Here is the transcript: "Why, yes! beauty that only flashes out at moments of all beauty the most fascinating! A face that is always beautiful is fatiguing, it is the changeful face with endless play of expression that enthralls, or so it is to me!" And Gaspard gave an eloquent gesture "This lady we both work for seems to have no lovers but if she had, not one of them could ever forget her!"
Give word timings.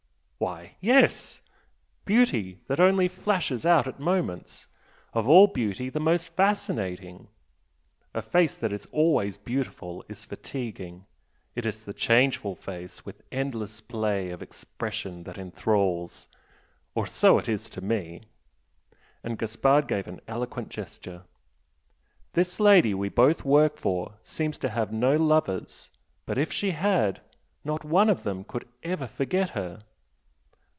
"Why, 0.41 0.75
yes! 0.81 1.43
beauty 2.03 2.61
that 2.65 2.79
only 2.79 3.07
flashes 3.07 3.63
out 3.63 3.85
at 3.85 3.99
moments 3.99 4.65
of 5.13 5.29
all 5.29 5.45
beauty 5.45 5.87
the 5.87 5.99
most 5.99 6.29
fascinating! 6.29 7.27
A 8.15 8.23
face 8.23 8.57
that 8.57 8.73
is 8.73 8.87
always 8.87 9.37
beautiful 9.37 10.03
is 10.09 10.25
fatiguing, 10.25 11.05
it 11.53 11.67
is 11.67 11.83
the 11.83 11.93
changeful 11.93 12.55
face 12.55 13.05
with 13.05 13.21
endless 13.31 13.81
play 13.81 14.31
of 14.31 14.41
expression 14.41 15.21
that 15.25 15.37
enthralls, 15.37 16.27
or 16.95 17.05
so 17.05 17.37
it 17.37 17.47
is 17.47 17.69
to 17.69 17.79
me!" 17.81 18.23
And 19.23 19.37
Gaspard 19.37 19.87
gave 19.87 20.07
an 20.07 20.21
eloquent 20.27 20.69
gesture 20.69 21.21
"This 22.33 22.59
lady 22.59 22.95
we 22.95 23.09
both 23.09 23.45
work 23.45 23.77
for 23.77 24.15
seems 24.23 24.57
to 24.57 24.69
have 24.69 24.91
no 24.91 25.17
lovers 25.17 25.91
but 26.25 26.39
if 26.39 26.51
she 26.51 26.71
had, 26.71 27.21
not 27.63 27.85
one 27.85 28.09
of 28.09 28.23
them 28.23 28.43
could 28.43 28.67
ever 28.83 29.05
forget 29.05 29.49
her!" 29.49 29.83